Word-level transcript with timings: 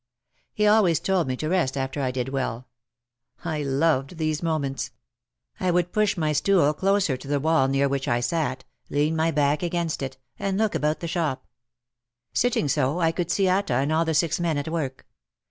He 0.55 0.65
always 0.65 0.99
told 0.99 1.27
me 1.27 1.37
to 1.37 1.47
rest 1.47 1.77
after 1.77 2.01
I 2.01 2.09
did 2.09 2.29
well. 2.29 2.67
I 3.45 3.61
loved 3.61 4.17
these 4.17 4.41
moments. 4.41 4.89
I 5.59 5.69
would 5.69 5.91
push 5.91 6.17
my 6.17 6.33
stool 6.33 6.73
closer 6.73 7.15
to 7.15 7.27
the 7.27 7.39
wall 7.39 7.67
near 7.67 7.87
which 7.87 8.07
I 8.07 8.19
sat, 8.19 8.63
lean 8.89 9.15
my 9.15 9.29
back 9.29 9.61
against 9.61 10.01
it, 10.01 10.17
and 10.39 10.57
look 10.57 10.73
about 10.73 11.01
the 11.01 11.07
shop. 11.07 11.45
Sitting 12.33 12.67
so, 12.67 12.99
I 12.99 13.11
could 13.11 13.29
see 13.29 13.47
Atta 13.47 13.75
and 13.75 13.91
all 13.93 14.03
the 14.03 14.15
six 14.15 14.39
men 14.39 14.57
at 14.57 14.67
work. 14.69 15.05